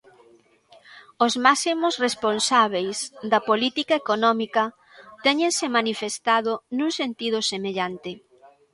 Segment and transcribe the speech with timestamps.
[1.25, 2.97] Os máximos responsábeis
[3.31, 4.63] da política económica
[5.25, 8.11] téñense manifestado nun sentido semellante.